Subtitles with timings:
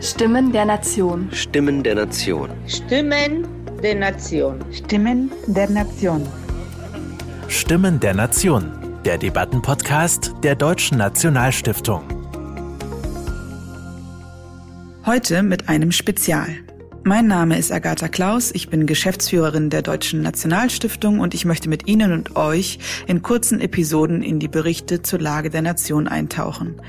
[0.00, 1.28] Stimmen der Nation.
[1.32, 2.50] Stimmen der Nation.
[2.66, 3.46] Stimmen
[3.82, 4.64] der Nation.
[4.72, 6.26] Stimmen der Nation.
[7.48, 8.72] Stimmen der Nation.
[9.04, 12.02] Der Debattenpodcast der Deutschen Nationalstiftung.
[15.06, 16.48] Heute mit einem Spezial.
[17.06, 21.86] Mein Name ist Agatha Klaus, ich bin Geschäftsführerin der Deutschen Nationalstiftung und ich möchte mit
[21.86, 26.80] Ihnen und euch in kurzen Episoden in die Berichte zur Lage der Nation eintauchen.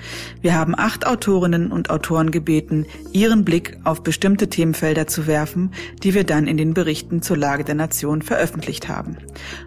[0.42, 6.14] Wir haben acht Autorinnen und Autoren gebeten, ihren Blick auf bestimmte Themenfelder zu werfen, die
[6.14, 9.18] wir dann in den Berichten zur Lage der Nation veröffentlicht haben.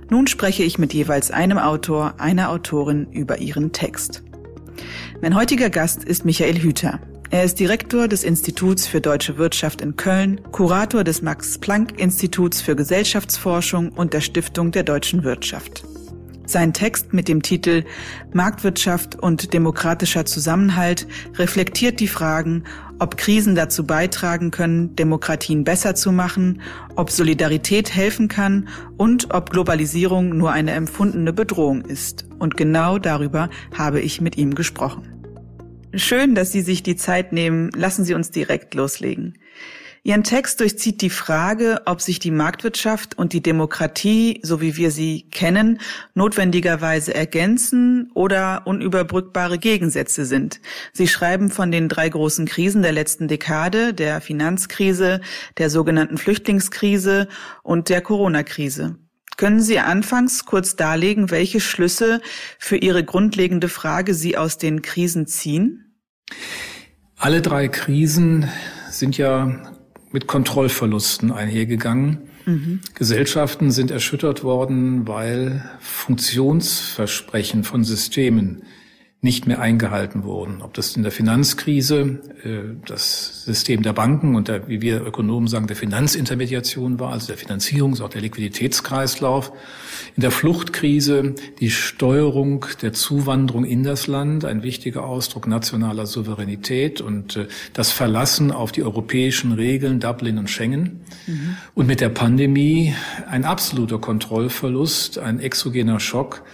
[0.09, 4.23] Nun spreche ich mit jeweils einem Autor, einer Autorin über ihren Text.
[5.21, 7.01] Mein heutiger Gast ist Michael Hüter.
[7.31, 13.91] Er ist Direktor des Instituts für deutsche Wirtschaft in Köln, Kurator des Max-Planck-Instituts für Gesellschaftsforschung
[13.91, 15.85] und der Stiftung der deutschen Wirtschaft.
[16.47, 17.85] Sein Text mit dem Titel
[18.33, 22.65] Marktwirtschaft und demokratischer Zusammenhalt reflektiert die Fragen,
[22.99, 26.63] ob Krisen dazu beitragen können, Demokratien besser zu machen,
[26.97, 32.25] ob Solidarität helfen kann und ob Globalisierung nur eine empfundene Bedrohung ist.
[32.39, 35.18] Und genau darüber habe ich mit ihm gesprochen.
[35.95, 37.71] Schön, dass Sie sich die Zeit nehmen.
[37.75, 39.39] Lassen Sie uns direkt loslegen.
[40.05, 44.91] Ihren Text durchzieht die Frage, ob sich die Marktwirtschaft und die Demokratie, so wie wir
[44.91, 45.81] sie kennen,
[46.15, 50.61] notwendigerweise ergänzen oder unüberbrückbare Gegensätze sind.
[50.93, 55.21] Sie schreiben von den drei großen Krisen der letzten Dekade, der Finanzkrise,
[55.59, 57.29] der sogenannten Flüchtlingskrise
[57.63, 58.97] und der Corona-Krise.
[59.39, 62.21] Können Sie anfangs kurz darlegen, welche Schlüsse
[62.59, 65.95] für Ihre grundlegende Frage Sie aus den Krisen ziehen?
[67.17, 68.49] Alle drei Krisen
[68.91, 69.73] sind ja
[70.11, 72.29] mit Kontrollverlusten einhergegangen.
[72.47, 72.81] Mhm.
[72.95, 78.65] Gesellschaften sind erschüttert worden, weil Funktionsversprechen von Systemen
[79.21, 80.63] nicht mehr eingehalten wurden.
[80.63, 85.49] Ob das in der Finanzkrise äh, das System der Banken und der, wie wir Ökonomen
[85.49, 89.51] sagen, der Finanzintermediation war, also der Finanzierungs-, auch der Liquiditätskreislauf.
[90.15, 97.01] In der Fluchtkrise die Steuerung der Zuwanderung in das Land, ein wichtiger Ausdruck nationaler Souveränität
[97.01, 101.01] und äh, das Verlassen auf die europäischen Regeln, Dublin und Schengen.
[101.27, 101.57] Mhm.
[101.75, 102.95] Und mit der Pandemie
[103.29, 106.45] ein absoluter Kontrollverlust, ein exogener Schock,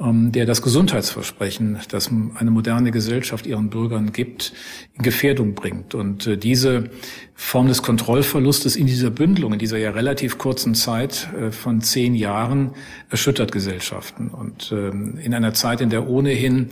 [0.00, 4.54] der das Gesundheitsversprechen, das eine moderne Gesellschaft ihren Bürgern gibt,
[4.94, 5.94] in Gefährdung bringt.
[5.94, 6.90] Und äh, diese
[7.34, 12.14] Form des Kontrollverlustes in dieser Bündelung, in dieser ja relativ kurzen Zeit äh, von zehn
[12.14, 12.70] Jahren,
[13.10, 14.28] erschüttert Gesellschaften.
[14.28, 16.70] Und ähm, in einer Zeit, in der ohnehin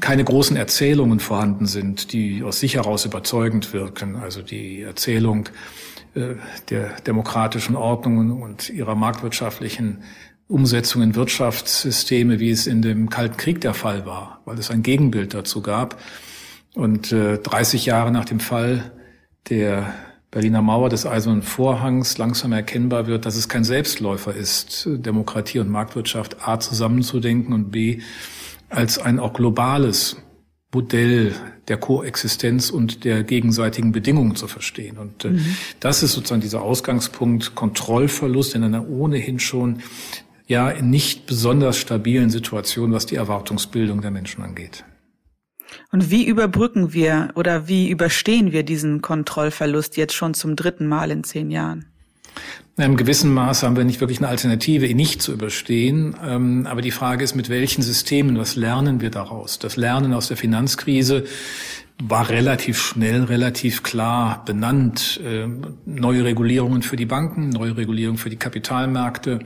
[0.00, 4.16] keine großen Erzählungen vorhanden sind, die aus sich heraus überzeugend wirken.
[4.16, 5.48] Also die Erzählung
[6.14, 6.34] äh,
[6.70, 9.98] der demokratischen Ordnung und ihrer marktwirtschaftlichen
[10.48, 14.82] Umsetzung in Wirtschaftssysteme, wie es in dem Kalten Krieg der Fall war, weil es ein
[14.82, 15.98] Gegenbild dazu gab.
[16.74, 18.92] Und äh, 30 Jahre nach dem Fall
[19.48, 19.94] der
[20.30, 25.70] Berliner Mauer des Eisernen Vorhangs langsam erkennbar wird, dass es kein Selbstläufer ist, Demokratie und
[25.70, 28.00] Marktwirtschaft A zusammenzudenken und B
[28.68, 30.16] als ein auch globales
[30.74, 31.36] Modell
[31.68, 34.98] der Koexistenz und der gegenseitigen Bedingungen zu verstehen.
[34.98, 35.56] Und äh, mhm.
[35.80, 39.82] das ist sozusagen dieser Ausgangspunkt Kontrollverlust in einer ohnehin schon
[40.46, 44.84] ja in nicht besonders stabilen Situationen, was die Erwartungsbildung der Menschen angeht.
[45.90, 51.10] Und wie überbrücken wir oder wie überstehen wir diesen Kontrollverlust jetzt schon zum dritten Mal
[51.10, 51.86] in zehn Jahren?
[52.76, 56.16] In einem gewissen Maß haben wir nicht wirklich eine Alternative, ihn nicht zu überstehen.
[56.24, 59.60] Ähm, aber die Frage ist, mit welchen Systemen, was lernen wir daraus?
[59.60, 61.24] Das Lernen aus der Finanzkrise
[62.02, 65.20] war relativ schnell, relativ klar benannt.
[65.24, 69.38] Ähm, neue Regulierungen für die Banken, neue Regulierungen für die Kapitalmärkte,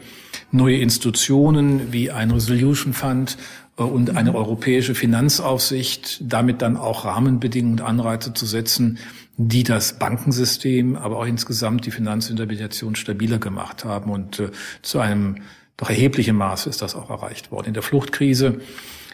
[0.51, 3.37] neue Institutionen wie ein Resolution Fund
[3.77, 8.99] äh, und eine europäische Finanzaufsicht, damit dann auch Rahmenbedingungen und Anreize zu setzen,
[9.37, 14.11] die das Bankensystem, aber auch insgesamt die Finanzintermediation stabiler gemacht haben.
[14.11, 14.51] Und äh,
[14.83, 15.43] zu einem
[15.77, 17.69] doch erheblichen Maß ist das auch erreicht worden.
[17.69, 18.61] In der Fluchtkrise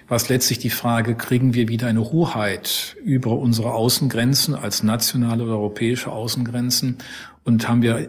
[0.09, 5.45] war es letztlich die Frage, kriegen wir wieder eine Hoheit über unsere Außengrenzen als nationale
[5.45, 6.99] oder europäische Außengrenzen
[7.45, 8.09] und haben wir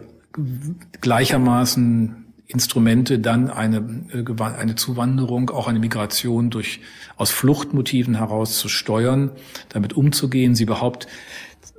[1.00, 3.78] gleichermaßen Instrumente, dann eine,
[4.12, 6.80] äh, eine Zuwanderung, auch eine Migration durch,
[7.16, 9.30] aus Fluchtmotiven heraus zu steuern,
[9.68, 11.08] damit umzugehen, sie überhaupt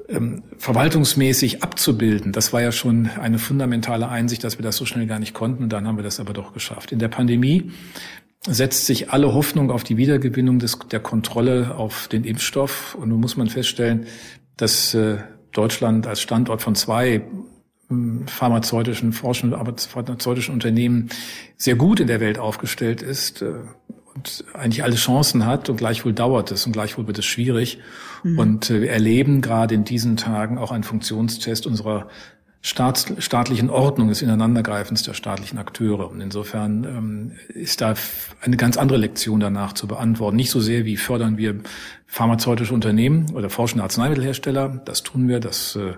[0.10, 2.31] ähm, verwaltungsmäßig abzubilden.
[2.31, 5.69] Das war ja schon eine fundamentale Einsicht, dass wir das so schnell gar nicht konnten.
[5.69, 6.92] Dann haben wir das aber doch geschafft.
[6.92, 7.72] In der Pandemie
[8.48, 12.96] setzt sich alle Hoffnung auf die Wiedergewinnung des, der Kontrolle auf den Impfstoff.
[12.96, 14.06] Und nun muss man feststellen,
[14.56, 15.18] dass äh,
[15.52, 17.22] Deutschland als Standort von zwei
[18.25, 21.10] pharmazeutischen Forschung, pharmazeutischen Unternehmen
[21.56, 23.42] sehr gut in der Welt aufgestellt ist.
[23.42, 23.54] Äh,
[24.13, 27.78] und eigentlich alle Chancen hat und gleichwohl dauert es und gleichwohl wird es schwierig.
[28.24, 28.39] Mhm.
[28.39, 32.07] Und äh, wir erleben gerade in diesen Tagen auch einen Funktionstest unserer
[32.62, 36.10] Staats, staatlichen Ordnung, des Ineinandergreifens der staatlichen Akteure.
[36.10, 37.94] Und insofern ähm, ist da
[38.42, 40.36] eine ganz andere Lektion danach zu beantworten.
[40.36, 41.62] Nicht so sehr, wie fördern wir
[42.07, 44.81] pharmazeutische Unternehmen oder forschende Arzneimittelhersteller.
[44.84, 45.94] Das tun wir, das äh,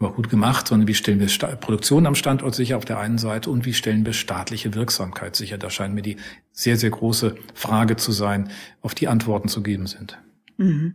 [0.00, 1.26] haben wir gut gemacht, sondern wie stellen wir
[1.56, 5.58] Produktion am Standort sicher auf der einen Seite und wie stellen wir staatliche Wirksamkeit sicher.
[5.58, 6.16] Da scheint mir die
[6.52, 8.50] sehr, sehr große Frage zu sein,
[8.80, 10.18] auf die Antworten zu geben sind.
[10.56, 10.94] Mhm.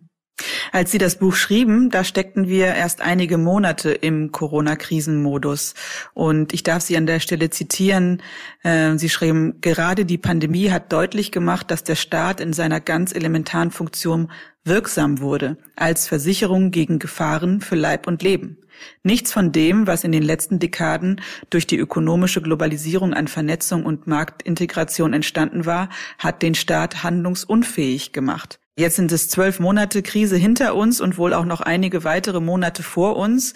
[0.71, 5.75] Als Sie das Buch schrieben, da steckten wir erst einige Monate im Corona-Krisenmodus.
[6.13, 8.21] Und ich darf Sie an der Stelle zitieren.
[8.63, 13.13] Äh, Sie schrieben, gerade die Pandemie hat deutlich gemacht, dass der Staat in seiner ganz
[13.13, 14.29] elementaren Funktion
[14.65, 18.57] wirksam wurde, als Versicherung gegen Gefahren für Leib und Leben.
[19.03, 24.07] Nichts von dem, was in den letzten Dekaden durch die ökonomische Globalisierung an Vernetzung und
[24.07, 28.59] Marktintegration entstanden war, hat den Staat handlungsunfähig gemacht.
[28.77, 32.83] Jetzt sind es zwölf Monate Krise hinter uns und wohl auch noch einige weitere Monate
[32.83, 33.53] vor uns.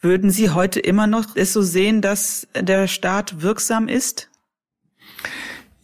[0.00, 4.28] Würden Sie heute immer noch es so sehen, dass der Staat wirksam ist?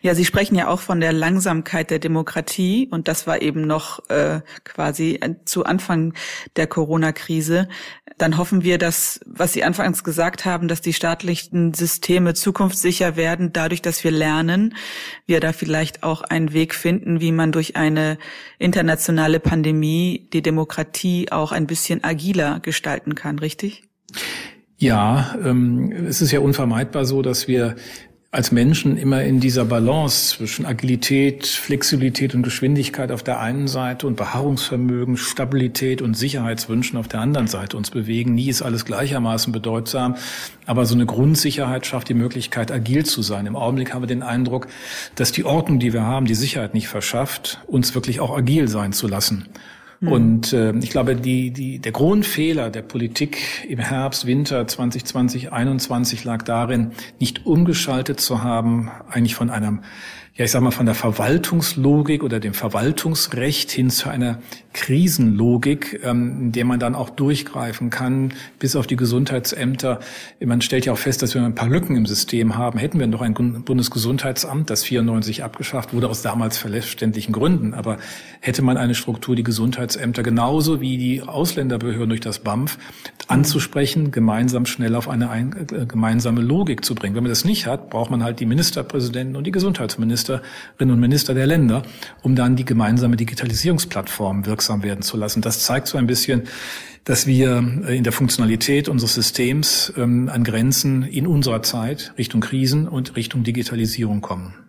[0.01, 4.07] Ja, Sie sprechen ja auch von der Langsamkeit der Demokratie und das war eben noch
[4.09, 6.13] äh, quasi zu Anfang
[6.55, 7.67] der Corona-Krise.
[8.17, 13.53] Dann hoffen wir, dass, was Sie anfangs gesagt haben, dass die staatlichen Systeme zukunftssicher werden,
[13.53, 14.75] dadurch, dass wir lernen,
[15.25, 18.17] wir da vielleicht auch einen Weg finden, wie man durch eine
[18.59, 23.83] internationale Pandemie die Demokratie auch ein bisschen agiler gestalten kann, richtig?
[24.77, 27.75] Ja, ähm, es ist ja unvermeidbar so, dass wir
[28.33, 34.07] als Menschen immer in dieser Balance zwischen Agilität, Flexibilität und Geschwindigkeit auf der einen Seite
[34.07, 38.33] und Beharrungsvermögen, Stabilität und Sicherheitswünschen auf der anderen Seite uns bewegen.
[38.33, 40.15] Nie ist alles gleichermaßen bedeutsam,
[40.65, 43.45] aber so eine Grundsicherheit schafft die Möglichkeit, agil zu sein.
[43.45, 44.65] Im Augenblick haben wir den Eindruck,
[45.13, 48.93] dass die Ordnung, die wir haben, die Sicherheit nicht verschafft, uns wirklich auch agil sein
[48.93, 49.45] zu lassen.
[49.99, 50.11] Hm.
[50.11, 56.23] Und äh, ich glaube, die, die, der Grundfehler der Politik im Herbst, Winter 2020, 2021
[56.23, 59.81] lag darin, nicht umgeschaltet zu haben, eigentlich von einem
[60.35, 64.39] ja, ich sag mal, von der Verwaltungslogik oder dem Verwaltungsrecht hin zu einer
[64.73, 69.99] Krisenlogik, ähm, in der man dann auch durchgreifen kann, bis auf die Gesundheitsämter.
[70.43, 72.79] Man stellt ja auch fest, dass wir ein paar Lücken im System haben.
[72.79, 77.75] Hätten wir noch ein Bundesgesundheitsamt, das 94 abgeschafft wurde, aus damals verständlichen Gründen.
[77.75, 77.97] Aber
[78.39, 82.79] hätte man eine Struktur, die Gesundheitsämter genauso wie die Ausländerbehörden durch das BAMF
[83.27, 87.15] anzusprechen, gemeinsam schnell auf eine ein, äh, gemeinsame Logik zu bringen.
[87.15, 90.22] Wenn man das nicht hat, braucht man halt die Ministerpräsidenten und die Gesundheitsminister.
[90.29, 91.83] Ministerinnen und Minister der Länder,
[92.21, 95.41] um dann die gemeinsame Digitalisierungsplattform wirksam werden zu lassen.
[95.41, 96.43] Das zeigt so ein bisschen,
[97.03, 102.87] dass wir in der Funktionalität unseres Systems ähm, an Grenzen in unserer Zeit Richtung Krisen
[102.87, 104.62] und Richtung Digitalisierung kommen.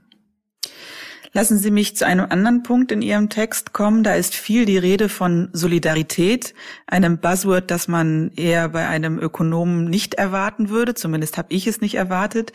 [1.36, 4.04] Lassen Sie mich zu einem anderen Punkt in Ihrem Text kommen.
[4.04, 6.54] Da ist viel die Rede von Solidarität,
[6.86, 10.94] einem Buzzword, das man eher bei einem Ökonomen nicht erwarten würde.
[10.94, 12.52] Zumindest habe ich es nicht erwartet.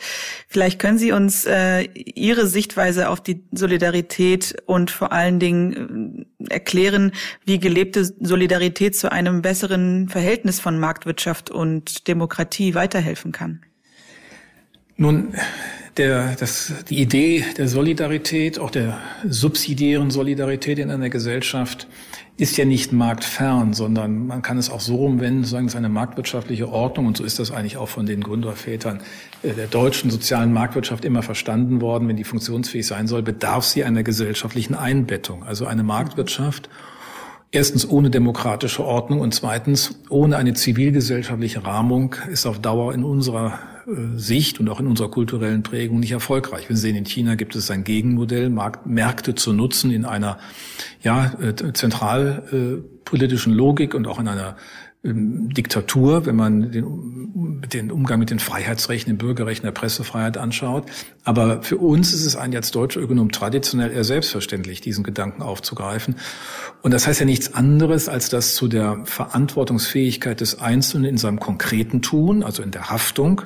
[0.48, 6.54] Vielleicht können Sie uns äh, Ihre Sichtweise auf die Solidarität und vor allen Dingen äh,
[6.54, 7.12] erklären,
[7.44, 13.60] wie gelebte Solidarität zu einem besseren Verhältnis von Marktwirtschaft und Demokratie weiterhelfen kann.
[14.96, 15.34] Nun,
[16.00, 21.86] der, das, die Idee der Solidarität, auch der subsidiären Solidarität in einer Gesellschaft,
[22.38, 25.90] ist ja nicht marktfern, sondern man kann es auch so umwenden, sagen, es ist eine
[25.90, 29.02] marktwirtschaftliche Ordnung und so ist das eigentlich auch von den Gründervätern
[29.42, 32.08] der deutschen sozialen Marktwirtschaft immer verstanden worden.
[32.08, 36.70] Wenn die funktionsfähig sein soll, bedarf sie einer gesellschaftlichen Einbettung, also eine Marktwirtschaft.
[37.52, 43.58] Erstens ohne demokratische Ordnung und zweitens ohne eine zivilgesellschaftliche Rahmung ist auf Dauer in unserer
[43.58, 43.79] äh,
[44.16, 46.68] Sicht und auch in unserer kulturellen Prägung nicht erfolgreich.
[46.68, 48.50] Wir sehen, in China gibt es ein Gegenmodell,
[48.84, 50.38] Märkte zu nutzen in einer
[51.02, 54.56] ja, äh, zentralpolitischen Logik und auch in einer
[55.02, 60.90] ähm, Diktatur, wenn man den, den, Umgang mit den Freiheitsrechten, den Bürgerrechten, der Pressefreiheit anschaut.
[61.24, 66.16] Aber für uns ist es eigentlich als deutsche Ökonom traditionell eher selbstverständlich, diesen Gedanken aufzugreifen.
[66.82, 71.40] Und das heißt ja nichts anderes, als dass zu der Verantwortungsfähigkeit des Einzelnen in seinem
[71.40, 73.42] konkreten Tun, also in der Haftung,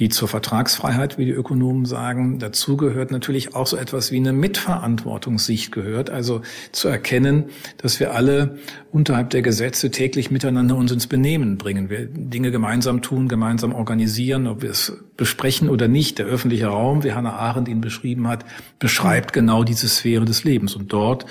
[0.00, 4.32] die zur Vertragsfreiheit, wie die Ökonomen sagen, dazu gehört natürlich auch so etwas wie eine
[4.32, 6.40] Mitverantwortungssicht gehört, also
[6.72, 7.44] zu erkennen,
[7.76, 8.58] dass wir alle
[8.90, 11.90] unterhalb der Gesetze täglich miteinander uns ins Benehmen bringen.
[11.90, 16.18] Wir Dinge gemeinsam tun, gemeinsam organisieren, ob wir es besprechen oder nicht.
[16.18, 18.46] Der öffentliche Raum, wie Hannah Arendt ihn beschrieben hat,
[18.78, 20.74] beschreibt genau diese Sphäre des Lebens.
[20.74, 21.26] Und dort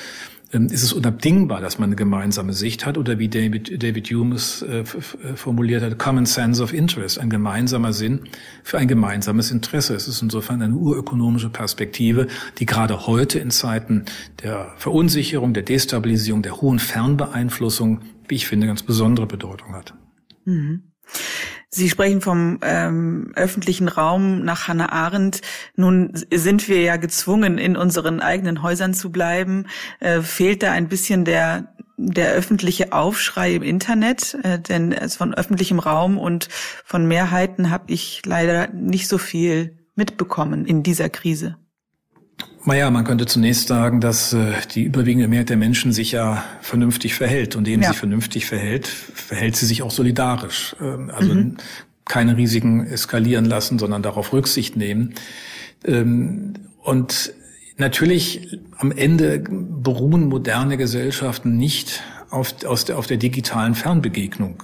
[0.51, 4.63] ist es unabdingbar, dass man eine gemeinsame Sicht hat oder wie David, David Hume es
[4.63, 8.21] äh, formuliert hat, Common Sense of Interest, ein gemeinsamer Sinn
[8.63, 9.93] für ein gemeinsames Interesse.
[9.93, 12.27] Es ist insofern eine urökonomische Perspektive,
[12.57, 14.05] die gerade heute in Zeiten
[14.41, 19.93] der Verunsicherung, der Destabilisierung, der hohen Fernbeeinflussung, wie ich finde, ganz besondere Bedeutung hat.
[20.45, 20.88] Mhm.
[21.71, 25.41] Sie sprechen vom ähm, öffentlichen Raum nach Hannah Arendt.
[25.75, 29.67] Nun sind wir ja gezwungen, in unseren eigenen Häusern zu bleiben.
[29.99, 35.79] Äh, fehlt da ein bisschen der der öffentliche Aufschrei im Internet, äh, denn von öffentlichem
[35.79, 36.47] Raum und
[36.85, 41.57] von Mehrheiten habe ich leider nicht so viel mitbekommen in dieser Krise.
[42.65, 47.15] Naja, man könnte zunächst sagen, dass äh, die überwiegende Mehrheit der Menschen sich ja vernünftig
[47.15, 47.55] verhält.
[47.55, 47.89] Und denen ja.
[47.89, 50.75] sich vernünftig verhält, verhält sie sich auch solidarisch.
[50.81, 51.57] Ähm, also mhm.
[52.05, 55.15] keine Risiken eskalieren lassen, sondern darauf Rücksicht nehmen.
[55.85, 56.53] Ähm,
[56.83, 57.33] und
[57.77, 64.63] natürlich am Ende beruhen moderne Gesellschaften nicht auf, aus der, auf der digitalen Fernbegegnung,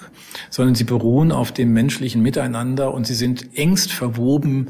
[0.49, 4.67] sondern sie beruhen auf dem menschlichen Miteinander und sie sind engst verwoben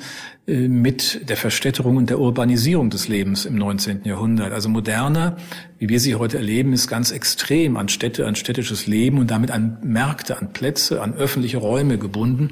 [0.48, 4.02] mit der Verstädterung und der Urbanisierung des Lebens im 19.
[4.04, 4.54] Jahrhundert.
[4.54, 5.38] Also moderne,
[5.80, 9.50] wie wir sie heute erleben, ist ganz extrem an Städte, an städtisches Leben und damit
[9.50, 12.52] an Märkte, an Plätze, an öffentliche Räume gebunden.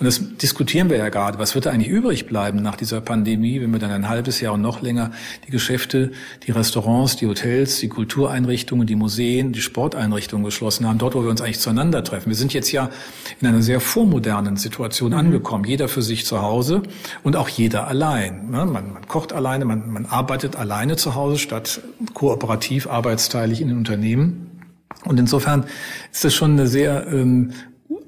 [0.00, 1.38] Und das diskutieren wir ja gerade.
[1.38, 4.54] Was wird da eigentlich übrig bleiben nach dieser Pandemie, wenn wir dann ein halbes Jahr
[4.54, 5.10] und noch länger
[5.46, 6.12] die Geschäfte,
[6.46, 11.30] die Restaurants, die Hotels, die Kultureinrichtungen, die Museen, die Sporteinrichtungen geschlossen haben, dort, wo wir
[11.30, 12.30] uns eigentlich zueinander treffen.
[12.30, 12.88] Wir sind jetzt ja
[13.42, 15.18] in einer sehr vormodernen Situation mhm.
[15.18, 16.82] angekommen, jeder für sich zu Hause
[17.22, 18.50] und und auch jeder allein.
[18.50, 18.64] Ne?
[18.64, 21.80] Man, man kocht alleine, man, man arbeitet alleine zu Hause statt
[22.14, 24.62] kooperativ arbeitsteilig in den Unternehmen.
[25.04, 25.64] Und insofern
[26.12, 27.52] ist das schon eine sehr ähm,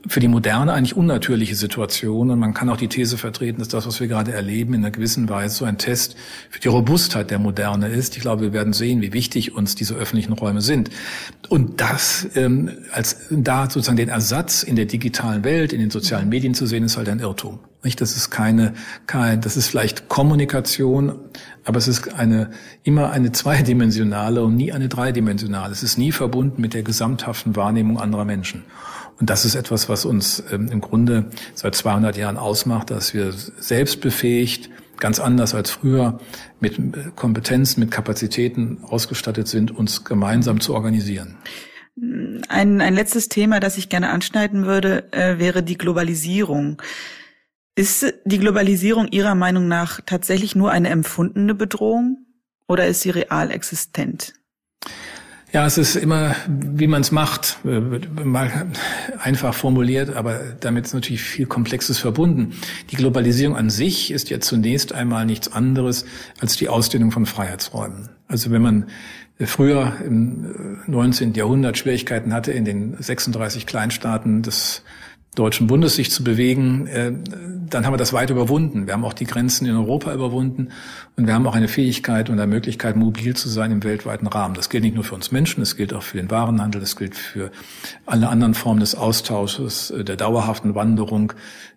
[0.09, 2.31] für die Moderne eigentlich unnatürliche Situation.
[2.31, 4.91] Und man kann auch die These vertreten, dass das, was wir gerade erleben, in einer
[4.91, 6.17] gewissen Weise so ein Test
[6.51, 8.17] für die Robustheit der Moderne ist.
[8.17, 10.91] Ich glaube, wir werden sehen, wie wichtig uns diese öffentlichen Räume sind.
[11.49, 16.29] Und das ähm, als da sozusagen den Ersatz in der digitalen Welt, in den sozialen
[16.29, 17.59] Medien zu sehen, ist halt ein Irrtum.
[17.83, 18.01] Nicht?
[18.01, 18.75] Das ist keine,
[19.07, 21.19] kein, das ist vielleicht Kommunikation,
[21.65, 22.51] aber es ist eine,
[22.83, 25.73] immer eine zweidimensionale und nie eine dreidimensionale.
[25.73, 28.65] Es ist nie verbunden mit der gesamthaften Wahrnehmung anderer Menschen.
[29.19, 33.33] Und das ist etwas, was uns ähm, im Grunde seit 200 Jahren ausmacht, dass wir
[33.33, 36.21] selbstbefähigt, ganz anders als früher,
[36.61, 41.37] mit Kompetenzen, mit Kapazitäten ausgestattet sind, uns gemeinsam zu organisieren.
[42.49, 46.81] Ein, ein letztes Thema, das ich gerne anschneiden würde, äh, wäre die Globalisierung.
[47.75, 52.27] Ist die Globalisierung Ihrer Meinung nach tatsächlich nur eine empfundene Bedrohung
[52.69, 54.35] oder ist sie real existent?
[55.57, 58.67] Ja, es ist immer, wie man es macht, mal
[59.19, 62.53] einfach formuliert, aber damit ist natürlich viel Komplexes verbunden.
[62.91, 66.05] Die Globalisierung an sich ist ja zunächst einmal nichts anderes
[66.41, 68.11] als die Ausdehnung von Freiheitsräumen.
[68.29, 68.91] Also wenn man
[69.41, 71.33] früher im 19.
[71.33, 74.83] Äh, Jahrhundert Schwierigkeiten hatte, in den 36 Kleinstaaten des
[75.37, 77.13] Deutschen Bundes sich zu bewegen, äh,
[77.69, 78.87] dann haben wir das weit überwunden.
[78.87, 80.69] Wir haben auch die Grenzen in Europa überwunden
[81.17, 84.55] und wir haben auch eine Fähigkeit und eine Möglichkeit, mobil zu sein im weltweiten Rahmen.
[84.55, 87.15] Das gilt nicht nur für uns Menschen, das gilt auch für den Warenhandel, das gilt
[87.15, 87.51] für
[88.07, 91.35] alle anderen Formen des Austausches, äh, der dauerhaften Wanderung,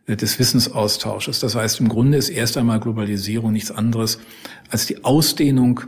[0.08, 1.42] äh, des Wissensaustausches.
[1.42, 4.20] Das heißt, im Grunde ist erst einmal Globalisierung nichts anderes
[4.70, 5.82] als die Ausdehnung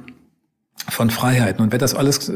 [0.89, 1.63] von Freiheiten.
[1.63, 2.29] Und wer das alles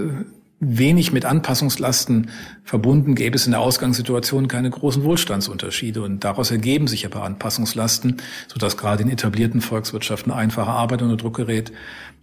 [0.68, 2.30] wenig mit Anpassungslasten
[2.64, 6.02] verbunden, gäbe es in der Ausgangssituation keine großen Wohlstandsunterschiede.
[6.02, 8.18] Und daraus ergeben sich aber Anpassungslasten,
[8.48, 11.72] sodass gerade in etablierten Volkswirtschaften einfache Arbeit unter Druck gerät.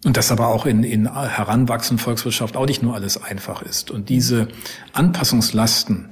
[0.04, 3.90] Und dass aber auch in, in heranwachsenden Volkswirtschaft auch nicht nur alles einfach ist.
[3.90, 4.49] Und diese
[4.92, 6.08] Anpassungslasten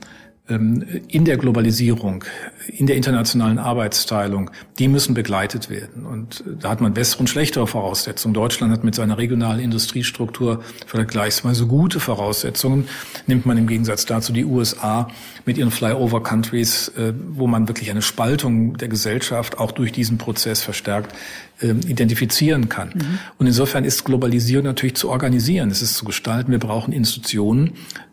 [0.51, 2.25] in der Globalisierung,
[2.69, 6.07] in der internationalen Arbeitsteilung, die müssen begleitet werden.
[6.07, 8.35] Und da hat man bessere und schlechtere Voraussetzungen.
[8.35, 12.89] Deutschland hat mit seiner regionalen Industriestruktur vergleichsweise gute Voraussetzungen.
[13.27, 15.09] Nimmt man im Gegensatz dazu die USA
[15.47, 20.63] mit ihren Flyover-Countries, äh, wo man wirklich eine Spaltung der Gesellschaft auch durch diesen Prozess
[20.63, 21.15] verstärkt
[21.63, 22.89] ähm, identifizieren kann.
[22.95, 23.19] Mhm.
[23.39, 26.51] Und insofern ist Globalisierung natürlich zu organisieren, es ist zu gestalten.
[26.51, 27.73] Wir brauchen Institutionen,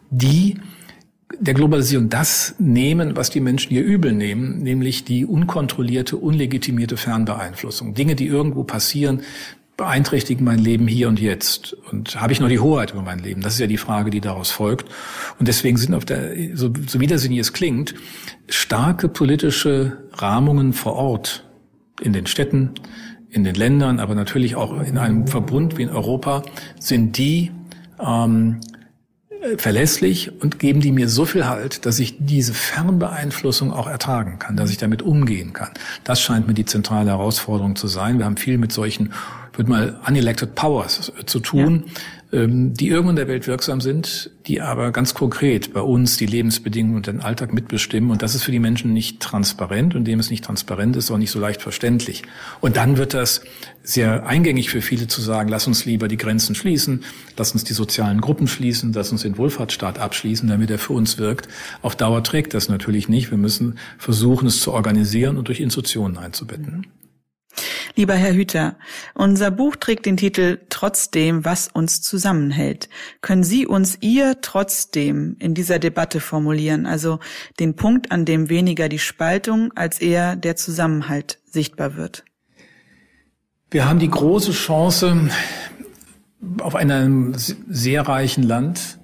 [0.10, 0.58] die
[1.40, 7.94] der Globalisierung das nehmen, was die Menschen hier übel nehmen, nämlich die unkontrollierte, unlegitimierte Fernbeeinflussung.
[7.94, 9.22] Dinge, die irgendwo passieren,
[9.76, 11.74] beeinträchtigen mein Leben hier und jetzt.
[11.92, 13.42] Und habe ich noch die Hoheit über mein Leben?
[13.42, 14.90] Das ist ja die Frage, die daraus folgt.
[15.38, 17.94] Und deswegen sind auf der, so, so widersinnig es klingt,
[18.50, 21.46] starke politische Rahmungen vor Ort
[22.02, 22.72] in den Städten,
[23.30, 26.42] in den Ländern, aber natürlich auch in einem Verbund wie in Europa,
[26.80, 27.52] sind die,
[28.00, 28.60] ähm,
[29.58, 34.58] verlässlich und geben die mir so viel Halt, dass ich diese Fernbeeinflussung auch ertragen kann,
[34.58, 35.70] dass ich damit umgehen kann.
[36.04, 38.18] Das scheint mir die zentrale Herausforderung zu sein.
[38.18, 39.14] Wir haben viel mit solchen,
[39.54, 41.84] würde mal, unelected powers zu tun.
[41.86, 41.94] Ja
[42.30, 46.98] die irgendwo in der Welt wirksam sind, die aber ganz konkret bei uns die Lebensbedingungen
[46.98, 48.12] und den Alltag mitbestimmen.
[48.12, 49.96] Und das ist für die Menschen nicht transparent.
[49.96, 52.24] Und dem es nicht transparent ist, auch nicht so leicht verständlich.
[52.60, 53.44] Und dann wird das
[53.82, 57.06] sehr eingängig für viele zu sagen, lass uns lieber die Grenzen schließen,
[57.38, 61.18] lass uns die sozialen Gruppen schließen, lass uns den Wohlfahrtsstaat abschließen, damit er für uns
[61.18, 61.48] wirkt.
[61.82, 63.32] Auf Dauer trägt das natürlich nicht.
[63.32, 66.88] Wir müssen versuchen, es zu organisieren und durch Institutionen einzubetten.
[67.98, 68.76] Lieber Herr Hüter,
[69.16, 72.90] unser Buch trägt den Titel Trotzdem, was uns zusammenhält.
[73.22, 77.18] Können Sie uns Ihr trotzdem in dieser Debatte formulieren, also
[77.60, 82.24] den Punkt, an dem weniger die Spaltung als eher der Zusammenhalt sichtbar wird?
[83.72, 85.32] Wir haben die große Chance,
[86.62, 89.00] auf einem sehr reichen Land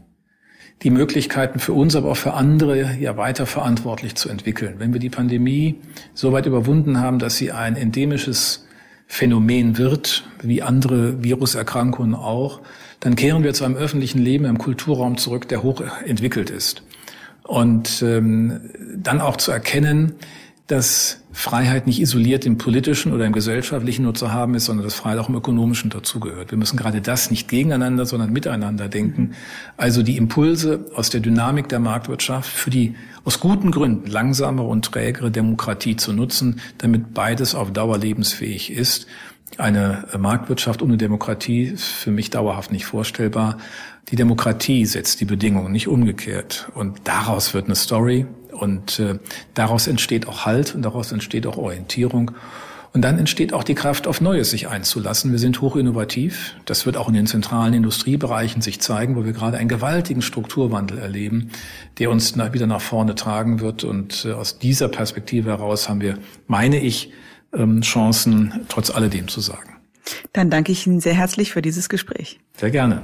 [0.84, 4.76] die Möglichkeiten für uns, aber auch für andere ja weiter verantwortlich zu entwickeln.
[4.78, 5.82] Wenn wir die Pandemie
[6.14, 8.68] so weit überwunden haben, dass sie ein endemisches
[9.08, 12.62] Phänomen wird, wie andere Viruserkrankungen auch,
[13.00, 16.84] dann kehren wir zu einem öffentlichen Leben, einem Kulturraum zurück, der hoch entwickelt ist.
[17.44, 20.14] Und ähm, dann auch zu erkennen,
[20.68, 24.94] dass Freiheit nicht isoliert im politischen oder im gesellschaftlichen nur zu haben ist, sondern dass
[24.94, 26.52] Freiheit auch im ökonomischen dazugehört.
[26.52, 29.34] Wir müssen gerade das nicht gegeneinander, sondern miteinander denken.
[29.76, 32.96] Also die Impulse aus der Dynamik der Marktwirtschaft für die
[33.26, 39.08] aus guten Gründen langsamere und trägere Demokratie zu nutzen, damit beides auf Dauer lebensfähig ist.
[39.58, 43.58] Eine Marktwirtschaft ohne Demokratie ist für mich dauerhaft nicht vorstellbar.
[44.10, 46.70] Die Demokratie setzt die Bedingungen, nicht umgekehrt.
[46.74, 49.20] Und daraus wird eine Story und äh,
[49.54, 52.32] daraus entsteht auch Halt und daraus entsteht auch Orientierung.
[52.94, 55.32] Und dann entsteht auch die Kraft, auf Neues sich einzulassen.
[55.32, 56.56] Wir sind hoch innovativ.
[56.66, 61.00] Das wird auch in den zentralen Industriebereichen sich zeigen, wo wir gerade einen gewaltigen Strukturwandel
[61.00, 61.50] erleben,
[61.98, 63.84] der uns wieder nach vorne tragen wird.
[63.84, 67.12] Und äh, aus dieser Perspektive heraus haben wir, meine ich,
[67.52, 69.70] ähm, Chancen, trotz alledem zu sagen.
[70.32, 72.40] Dann danke ich Ihnen sehr herzlich für dieses Gespräch.
[72.58, 73.02] Sehr gerne.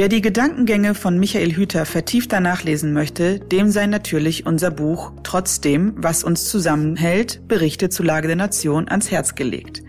[0.00, 5.92] Wer die Gedankengänge von Michael Hüter vertiefter nachlesen möchte, dem sei natürlich unser Buch Trotzdem,
[5.94, 9.82] was uns zusammenhält, Berichte zur Lage der Nation ans Herz gelegt.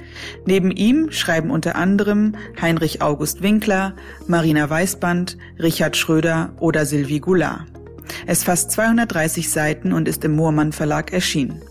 [0.45, 3.95] Neben ihm schreiben unter anderem Heinrich August Winkler,
[4.27, 7.67] Marina Weißband, Richard Schröder oder Sylvie Goulart.
[8.27, 11.61] Es fasst 230 Seiten und ist im Moormann Verlag erschienen.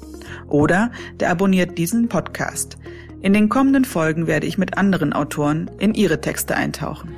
[0.49, 2.79] Oder der abonniert diesen Podcast.
[3.21, 7.11] In den kommenden Folgen werde ich mit anderen Autoren in ihre Texte eintauchen.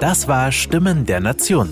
[0.00, 1.70] Das war Stimmen der Nation,